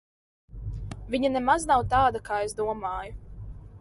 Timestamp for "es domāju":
2.47-3.19